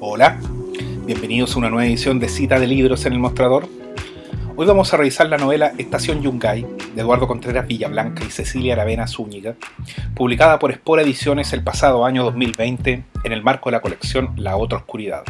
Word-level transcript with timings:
Hola, 0.00 0.38
bienvenidos 1.06 1.54
a 1.54 1.58
una 1.58 1.70
nueva 1.70 1.86
edición 1.86 2.20
de 2.20 2.28
Cita 2.28 2.58
de 2.58 2.66
Libros 2.66 3.06
en 3.06 3.14
el 3.14 3.18
Mostrador. 3.18 3.68
Hoy 4.54 4.66
vamos 4.66 4.92
a 4.92 4.98
revisar 4.98 5.28
la 5.28 5.38
novela 5.38 5.72
Estación 5.78 6.20
Yungay 6.20 6.66
de 6.94 7.00
Eduardo 7.00 7.26
Contreras 7.26 7.66
Villablanca 7.66 8.22
y 8.22 8.30
Cecilia 8.30 8.74
Aravena 8.74 9.06
Zúñiga, 9.06 9.54
publicada 10.14 10.58
por 10.58 10.70
Espora 10.70 11.02
Ediciones 11.02 11.54
el 11.54 11.64
pasado 11.64 12.04
año 12.04 12.22
2020 12.24 13.04
en 13.24 13.32
el 13.32 13.42
marco 13.42 13.70
de 13.70 13.76
la 13.76 13.80
colección 13.80 14.32
La 14.36 14.56
Otra 14.56 14.78
Oscuridad. 14.78 15.24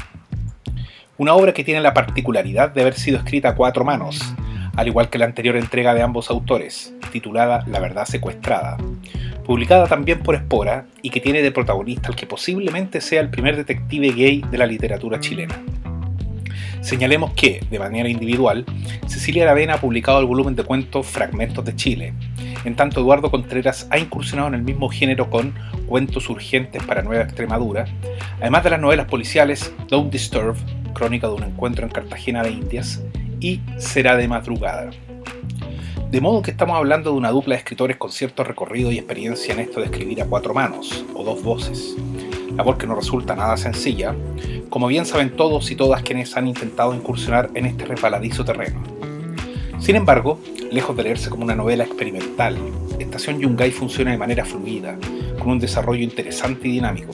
Una 1.19 1.35
obra 1.35 1.55
que 1.55 1.63
tiene 1.63 1.81
la 1.81 1.95
particularidad 1.95 2.71
de 2.71 2.81
haber 2.81 2.95
sido 2.95 3.19
escrita 3.19 3.51
a 3.51 3.55
cuatro 3.55 3.85
manos, 3.85 4.21
al 4.77 4.87
igual 4.87 5.09
que 5.09 5.19
la 5.19 5.25
anterior 5.25 5.57
entrega 5.57 5.95
de 5.95 6.03
ambos 6.03 6.31
autores, 6.31 6.95
titulada 7.11 7.65
La 7.67 7.81
Verdad 7.81 8.05
Secuestrada, 8.05 8.77
publicada 9.45 9.87
también 9.87 10.23
por 10.23 10.35
Espora 10.35 10.87
y 11.03 11.11
que 11.11 11.21
tiene 11.21 11.43
de 11.43 11.51
protagonista 11.51 12.09
al 12.09 12.17
que 12.17 12.27
posiblemente 12.27 13.01
sea 13.01 13.21
el 13.21 13.31
primer 13.31 13.57
detective 13.57 14.11
gay 14.13 14.45
de 14.51 14.59
la 14.59 14.67
literatura 14.67 15.19
chilena. 15.21 15.61
Señalemos 16.83 17.33
que, 17.33 17.65
de 17.69 17.79
manera 17.81 18.09
individual, 18.09 18.65
Cecilia 19.09 19.43
Aravena 19.43 19.75
ha 19.75 19.81
publicado 19.81 20.21
el 20.21 20.27
volumen 20.27 20.55
de 20.55 20.63
cuentos 20.63 21.07
Fragmentos 21.07 21.65
de 21.65 21.75
Chile, 21.75 22.13
en 22.65 22.77
tanto 22.77 23.01
Eduardo 23.01 23.31
Contreras 23.31 23.89
ha 23.91 23.99
incursionado 23.99 24.49
en 24.49 24.55
el 24.55 24.63
mismo 24.63 24.89
género 24.89 25.31
con 25.31 25.55
Cuentos 25.87 26.29
Urgentes 26.29 26.83
para 26.83 27.03
Nueva 27.03 27.25
Extremadura, 27.25 27.87
además 28.41 28.65
de 28.65 28.71
las 28.71 28.81
novelas 28.81 29.07
policiales 29.07 29.73
Don't 29.89 30.13
Disturb, 30.13 30.57
Crónica 30.93 31.29
de 31.29 31.35
un 31.35 31.45
Encuentro 31.45 31.85
en 31.85 31.93
Cartagena 31.93 32.43
de 32.43 32.51
Indias, 32.51 33.03
y 33.41 33.61
Será 33.79 34.17
de 34.17 34.29
Madrugada. 34.29 34.91
De 36.11 36.21
modo 36.21 36.43
que 36.43 36.53
estamos 36.53 36.77
hablando 36.77 37.11
de 37.11 37.17
una 37.17 37.31
dupla 37.31 37.55
de 37.55 37.59
escritores 37.59 37.97
con 37.97 38.13
cierto 38.13 38.45
recorrido 38.45 38.93
y 38.93 38.99
experiencia 38.99 39.53
en 39.53 39.61
esto 39.61 39.81
de 39.81 39.87
escribir 39.87 40.23
a 40.23 40.27
cuatro 40.27 40.55
manos, 40.55 41.05
o 41.15 41.25
dos 41.25 41.43
voces, 41.43 41.97
labor 42.57 42.79
que 42.79 42.87
no 42.87 42.95
resulta 42.95 43.35
nada 43.35 43.57
sencilla, 43.57 44.15
como 44.71 44.87
bien 44.87 45.05
saben 45.05 45.35
todos 45.37 45.71
y 45.71 45.77
todas 45.77 46.03
quienes 46.03 46.37
han 46.37 46.49
intentado 46.49 46.95
incursionar 46.95 47.51
en 47.55 47.67
este 47.67 47.85
resbaladizo 47.85 48.45
terreno. 48.45 48.83
Sin 49.79 49.97
embargo, 49.97 50.41
lejos 50.71 50.97
de 50.97 51.03
leerse 51.03 51.29
como 51.29 51.45
una 51.45 51.55
novela 51.55 51.85
experimental, 51.85 52.57
Estación 52.99 53.41
Yungay 53.41 53.71
funciona 53.71 54.13
de 54.13 54.19
manera 54.19 54.45
fluida, 54.45 54.97
con 55.39 55.51
un 55.51 55.59
desarrollo 55.59 56.03
interesante 56.03 56.69
y 56.69 56.73
dinámico, 56.73 57.13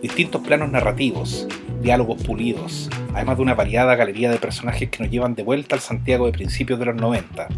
distintos 0.00 0.40
planos 0.40 0.70
narrativos, 0.70 1.46
diálogos 1.80 2.22
pulidos, 2.22 2.90
además 3.14 3.36
de 3.36 3.42
una 3.42 3.54
variada 3.54 3.96
galería 3.96 4.30
de 4.30 4.38
personajes 4.38 4.90
que 4.90 5.02
nos 5.02 5.10
llevan 5.10 5.34
de 5.34 5.42
vuelta 5.42 5.74
al 5.74 5.80
Santiago 5.80 6.26
de 6.26 6.32
principios 6.32 6.78
de 6.78 6.86
los 6.86 6.96
90, 6.96 7.48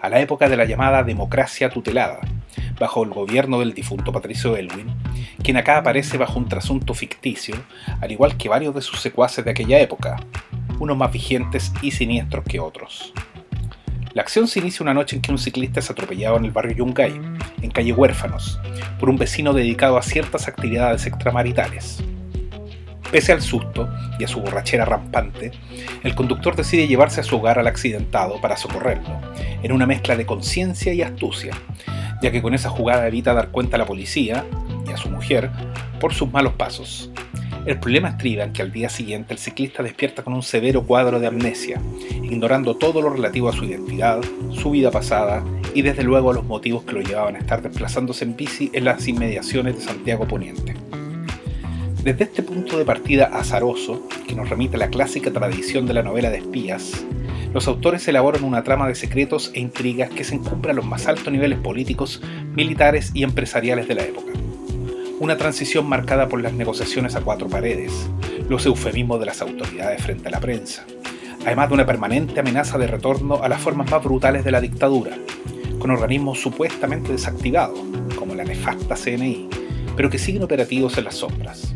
a 0.00 0.08
la 0.08 0.20
época 0.20 0.48
de 0.48 0.56
la 0.56 0.64
llamada 0.64 1.02
democracia 1.02 1.70
tutelada, 1.70 2.20
bajo 2.78 3.04
el 3.04 3.10
gobierno 3.10 3.60
del 3.60 3.74
difunto 3.74 4.12
Patricio 4.12 4.56
Elwin, 4.56 4.86
quien 5.42 5.56
acá 5.56 5.78
aparece 5.78 6.18
bajo 6.18 6.38
un 6.38 6.48
trasunto 6.48 6.94
ficticio, 6.94 7.54
al 8.00 8.10
igual 8.10 8.36
que 8.36 8.48
varios 8.48 8.74
de 8.74 8.82
sus 8.82 9.00
secuaces 9.00 9.44
de 9.44 9.52
aquella 9.52 9.78
época, 9.78 10.16
unos 10.78 10.96
más 10.96 11.12
vigentes 11.12 11.72
y 11.82 11.90
siniestros 11.90 12.44
que 12.44 12.58
otros. 12.58 13.12
La 14.12 14.22
acción 14.22 14.48
se 14.48 14.58
inicia 14.58 14.82
una 14.82 14.94
noche 14.94 15.14
en 15.14 15.22
que 15.22 15.30
un 15.30 15.38
ciclista 15.38 15.78
es 15.78 15.88
atropellado 15.88 16.36
en 16.36 16.44
el 16.44 16.50
barrio 16.50 16.74
Yungay, 16.74 17.12
en 17.62 17.70
calle 17.70 17.92
Huérfanos, 17.92 18.58
por 18.98 19.08
un 19.08 19.16
vecino 19.16 19.52
dedicado 19.52 19.96
a 19.96 20.02
ciertas 20.02 20.48
actividades 20.48 21.06
extramaritales. 21.06 22.02
Pese 23.10 23.32
al 23.32 23.42
susto 23.42 23.88
y 24.18 24.24
a 24.24 24.28
su 24.28 24.40
borrachera 24.40 24.84
rampante, 24.84 25.50
el 26.04 26.14
conductor 26.14 26.54
decide 26.54 26.86
llevarse 26.86 27.20
a 27.20 27.24
su 27.24 27.36
hogar 27.36 27.58
al 27.58 27.66
accidentado 27.66 28.40
para 28.40 28.56
socorrerlo, 28.56 29.20
en 29.62 29.72
una 29.72 29.86
mezcla 29.86 30.16
de 30.16 30.26
conciencia 30.26 30.94
y 30.94 31.02
astucia, 31.02 31.52
ya 32.22 32.30
que 32.30 32.40
con 32.40 32.54
esa 32.54 32.70
jugada 32.70 33.08
evita 33.08 33.34
dar 33.34 33.48
cuenta 33.48 33.76
a 33.76 33.78
la 33.78 33.86
policía 33.86 34.44
y 34.88 34.92
a 34.92 34.96
su 34.96 35.10
mujer 35.10 35.50
por 35.98 36.14
sus 36.14 36.30
malos 36.32 36.52
pasos. 36.52 37.10
El 37.66 37.78
problema 37.78 38.10
estriba 38.10 38.44
en 38.44 38.52
que 38.52 38.62
al 38.62 38.72
día 38.72 38.88
siguiente 38.88 39.34
el 39.34 39.38
ciclista 39.38 39.82
despierta 39.82 40.22
con 40.22 40.32
un 40.32 40.42
severo 40.42 40.84
cuadro 40.84 41.20
de 41.20 41.26
amnesia, 41.26 41.80
ignorando 42.22 42.76
todo 42.76 43.02
lo 43.02 43.10
relativo 43.10 43.48
a 43.48 43.52
su 43.52 43.64
identidad, 43.64 44.20
su 44.52 44.70
vida 44.70 44.90
pasada 44.90 45.44
y 45.74 45.82
desde 45.82 46.02
luego 46.02 46.30
a 46.30 46.34
los 46.34 46.44
motivos 46.44 46.84
que 46.84 46.92
lo 46.92 47.00
llevaban 47.00 47.36
a 47.36 47.40
estar 47.40 47.60
desplazándose 47.60 48.24
en 48.24 48.36
bici 48.36 48.70
en 48.72 48.84
las 48.84 49.06
inmediaciones 49.08 49.76
de 49.76 49.82
Santiago 49.82 50.26
Poniente. 50.26 50.74
Desde 52.02 52.24
este 52.24 52.42
punto 52.42 52.78
de 52.78 52.86
partida 52.86 53.26
azaroso, 53.26 54.08
que 54.26 54.34
nos 54.34 54.48
remite 54.48 54.76
a 54.76 54.78
la 54.78 54.88
clásica 54.88 55.30
tradición 55.30 55.84
de 55.84 55.92
la 55.92 56.02
novela 56.02 56.30
de 56.30 56.38
espías, 56.38 57.04
los 57.52 57.68
autores 57.68 58.08
elaboran 58.08 58.42
una 58.42 58.64
trama 58.64 58.88
de 58.88 58.94
secretos 58.94 59.50
e 59.52 59.60
intrigas 59.60 60.08
que 60.08 60.24
se 60.24 60.34
encumbra 60.34 60.72
a 60.72 60.74
los 60.74 60.86
más 60.86 61.06
altos 61.08 61.30
niveles 61.30 61.58
políticos, 61.58 62.22
militares 62.54 63.10
y 63.12 63.22
empresariales 63.22 63.86
de 63.86 63.96
la 63.96 64.04
época. 64.04 64.32
Una 65.18 65.36
transición 65.36 65.86
marcada 65.90 66.26
por 66.26 66.40
las 66.40 66.54
negociaciones 66.54 67.16
a 67.16 67.20
cuatro 67.20 67.50
paredes, 67.50 67.92
los 68.48 68.64
eufemismos 68.64 69.20
de 69.20 69.26
las 69.26 69.42
autoridades 69.42 70.02
frente 70.02 70.28
a 70.28 70.30
la 70.30 70.40
prensa, 70.40 70.86
además 71.44 71.68
de 71.68 71.74
una 71.74 71.86
permanente 71.86 72.40
amenaza 72.40 72.78
de 72.78 72.86
retorno 72.86 73.42
a 73.42 73.48
las 73.50 73.60
formas 73.60 73.90
más 73.90 74.02
brutales 74.02 74.42
de 74.42 74.52
la 74.52 74.62
dictadura, 74.62 75.18
con 75.78 75.90
organismos 75.90 76.40
supuestamente 76.40 77.12
desactivados, 77.12 77.78
como 78.16 78.34
la 78.34 78.44
nefasta 78.44 78.94
CNI, 78.94 79.50
pero 79.96 80.08
que 80.08 80.18
siguen 80.18 80.42
operativos 80.42 80.96
en 80.96 81.04
las 81.04 81.16
sombras 81.16 81.74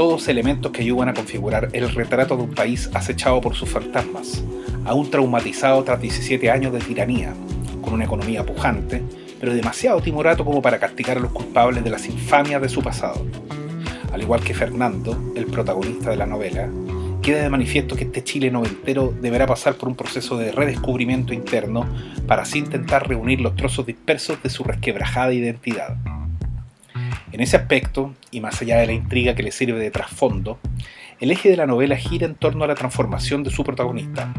todos 0.00 0.28
elementos 0.28 0.72
que 0.72 0.80
ayudan 0.80 1.10
a 1.10 1.12
configurar 1.12 1.68
el 1.74 1.90
retrato 1.90 2.34
de 2.34 2.44
un 2.44 2.54
país 2.54 2.88
acechado 2.94 3.38
por 3.42 3.54
sus 3.54 3.68
fantasmas, 3.68 4.42
aún 4.86 5.10
traumatizado 5.10 5.84
tras 5.84 6.00
17 6.00 6.50
años 6.50 6.72
de 6.72 6.78
tiranía, 6.78 7.34
con 7.82 7.92
una 7.92 8.06
economía 8.06 8.42
pujante, 8.46 9.02
pero 9.38 9.52
demasiado 9.52 10.00
timorato 10.00 10.42
como 10.42 10.62
para 10.62 10.78
castigar 10.78 11.18
a 11.18 11.20
los 11.20 11.32
culpables 11.32 11.84
de 11.84 11.90
las 11.90 12.06
infamias 12.06 12.62
de 12.62 12.70
su 12.70 12.82
pasado. 12.82 13.26
Al 14.10 14.22
igual 14.22 14.40
que 14.40 14.54
Fernando, 14.54 15.34
el 15.36 15.44
protagonista 15.44 16.08
de 16.08 16.16
la 16.16 16.24
novela, 16.24 16.70
queda 17.20 17.42
de 17.42 17.50
manifiesto 17.50 17.94
que 17.94 18.04
este 18.04 18.24
Chile 18.24 18.50
noventero 18.50 19.12
deberá 19.20 19.46
pasar 19.46 19.74
por 19.74 19.90
un 19.90 19.96
proceso 19.96 20.38
de 20.38 20.50
redescubrimiento 20.50 21.34
interno 21.34 21.86
para 22.26 22.44
así 22.44 22.60
intentar 22.60 23.06
reunir 23.06 23.42
los 23.42 23.54
trozos 23.54 23.84
dispersos 23.84 24.42
de 24.42 24.48
su 24.48 24.64
resquebrajada 24.64 25.34
identidad. 25.34 25.98
En 27.32 27.40
ese 27.40 27.56
aspecto, 27.56 28.12
y 28.32 28.40
más 28.40 28.60
allá 28.60 28.78
de 28.78 28.86
la 28.86 28.92
intriga 28.92 29.34
que 29.34 29.44
le 29.44 29.52
sirve 29.52 29.78
de 29.78 29.90
trasfondo, 29.90 30.58
el 31.20 31.30
eje 31.30 31.48
de 31.48 31.56
la 31.56 31.66
novela 31.66 31.96
gira 31.96 32.26
en 32.26 32.34
torno 32.34 32.64
a 32.64 32.66
la 32.66 32.74
transformación 32.74 33.44
de 33.44 33.50
su 33.50 33.62
protagonista. 33.62 34.32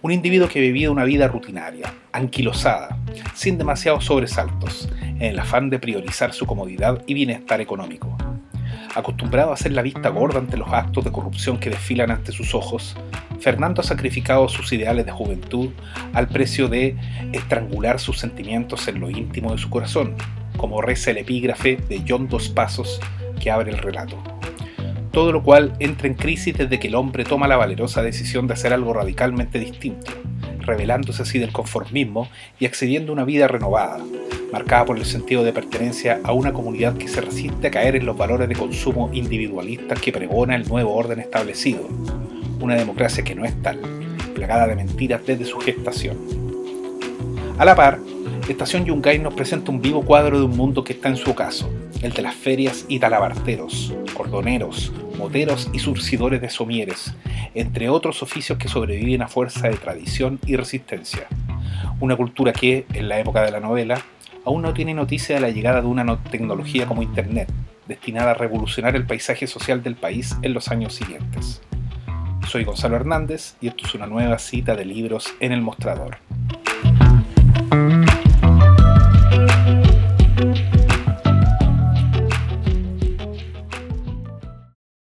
Un 0.00 0.12
individuo 0.12 0.48
que 0.48 0.60
vivía 0.60 0.90
una 0.90 1.04
vida 1.04 1.26
rutinaria, 1.26 1.92
anquilosada, 2.12 2.98
sin 3.34 3.58
demasiados 3.58 4.04
sobresaltos, 4.04 4.88
en 5.00 5.22
el 5.22 5.38
afán 5.38 5.70
de 5.70 5.78
priorizar 5.78 6.32
su 6.32 6.46
comodidad 6.46 7.02
y 7.06 7.14
bienestar 7.14 7.60
económico. 7.60 8.16
Acostumbrado 8.94 9.50
a 9.50 9.54
hacer 9.54 9.72
la 9.72 9.82
vista 9.82 10.10
gorda 10.10 10.38
ante 10.38 10.56
los 10.56 10.72
actos 10.72 11.04
de 11.04 11.10
corrupción 11.10 11.58
que 11.58 11.70
desfilan 11.70 12.12
ante 12.12 12.30
sus 12.30 12.54
ojos, 12.54 12.96
Fernando 13.40 13.80
ha 13.80 13.84
sacrificado 13.84 14.48
sus 14.48 14.72
ideales 14.72 15.04
de 15.04 15.12
juventud 15.12 15.70
al 16.12 16.28
precio 16.28 16.68
de 16.68 16.96
estrangular 17.32 17.98
sus 17.98 18.20
sentimientos 18.20 18.86
en 18.86 19.00
lo 19.00 19.10
íntimo 19.10 19.52
de 19.52 19.58
su 19.58 19.68
corazón, 19.68 20.14
como 20.56 20.82
reza 20.82 21.10
el 21.10 21.18
epígrafe 21.18 21.78
de 21.88 22.02
John 22.06 22.28
Dos 22.28 22.48
Pasos 22.48 23.00
que 23.40 23.50
abre 23.50 23.70
el 23.70 23.78
relato. 23.78 24.16
Todo 25.10 25.30
lo 25.30 25.42
cual 25.42 25.74
entra 25.78 26.08
en 26.08 26.14
crisis 26.14 26.56
desde 26.56 26.80
que 26.80 26.88
el 26.88 26.94
hombre 26.96 27.24
toma 27.24 27.46
la 27.46 27.56
valerosa 27.56 28.02
decisión 28.02 28.46
de 28.46 28.54
hacer 28.54 28.72
algo 28.72 28.92
radicalmente 28.92 29.60
distinto, 29.60 30.12
revelándose 30.60 31.22
así 31.22 31.38
del 31.38 31.52
conformismo 31.52 32.28
y 32.58 32.66
accediendo 32.66 33.12
a 33.12 33.14
una 33.14 33.24
vida 33.24 33.46
renovada, 33.46 34.02
marcada 34.52 34.84
por 34.84 34.98
el 34.98 35.04
sentido 35.04 35.44
de 35.44 35.52
pertenencia 35.52 36.20
a 36.24 36.32
una 36.32 36.52
comunidad 36.52 36.96
que 36.96 37.08
se 37.08 37.20
resiste 37.20 37.68
a 37.68 37.70
caer 37.70 37.96
en 37.96 38.06
los 38.06 38.16
valores 38.16 38.48
de 38.48 38.56
consumo 38.56 39.10
individualistas 39.12 40.00
que 40.00 40.12
pregona 40.12 40.56
el 40.56 40.68
nuevo 40.68 40.94
orden 40.94 41.20
establecido, 41.20 41.88
una 42.60 42.74
democracia 42.74 43.22
que 43.22 43.34
no 43.34 43.44
es 43.44 43.60
tal, 43.62 43.80
plagada 44.34 44.66
de 44.66 44.74
mentiras 44.74 45.24
desde 45.24 45.44
su 45.44 45.58
gestación. 45.60 46.16
A 47.56 47.64
la 47.64 47.76
par, 47.76 48.00
Estación 48.48 48.84
Yungay 48.84 49.18
nos 49.20 49.32
presenta 49.32 49.70
un 49.70 49.80
vivo 49.80 50.04
cuadro 50.04 50.38
de 50.38 50.44
un 50.44 50.54
mundo 50.54 50.84
que 50.84 50.92
está 50.92 51.08
en 51.08 51.16
su 51.16 51.30
ocaso, 51.30 51.70
el 52.02 52.12
de 52.12 52.20
las 52.20 52.34
ferias 52.34 52.84
y 52.88 52.98
talabarteros, 52.98 53.94
cordoneros, 54.12 54.92
moteros 55.16 55.70
y 55.72 55.78
surcidores 55.78 56.42
de 56.42 56.50
somieres, 56.50 57.14
entre 57.54 57.88
otros 57.88 58.22
oficios 58.22 58.58
que 58.58 58.68
sobreviven 58.68 59.22
a 59.22 59.28
fuerza 59.28 59.68
de 59.68 59.78
tradición 59.78 60.38
y 60.44 60.56
resistencia. 60.56 61.26
Una 62.00 62.16
cultura 62.16 62.52
que, 62.52 62.84
en 62.92 63.08
la 63.08 63.18
época 63.18 63.40
de 63.40 63.50
la 63.50 63.60
novela, 63.60 64.02
aún 64.44 64.60
no 64.60 64.74
tiene 64.74 64.92
noticia 64.92 65.36
de 65.36 65.40
la 65.40 65.48
llegada 65.48 65.80
de 65.80 65.86
una 65.86 66.22
tecnología 66.24 66.84
como 66.84 67.02
Internet, 67.02 67.50
destinada 67.88 68.32
a 68.32 68.34
revolucionar 68.34 68.94
el 68.94 69.06
paisaje 69.06 69.46
social 69.46 69.82
del 69.82 69.96
país 69.96 70.36
en 70.42 70.52
los 70.52 70.68
años 70.68 70.94
siguientes. 70.94 71.62
Soy 72.46 72.64
Gonzalo 72.64 72.96
Hernández 72.96 73.54
y 73.62 73.68
esto 73.68 73.86
es 73.86 73.94
una 73.94 74.06
nueva 74.06 74.38
cita 74.38 74.76
de 74.76 74.84
libros 74.84 75.32
en 75.40 75.52
el 75.52 75.62
mostrador. 75.62 76.18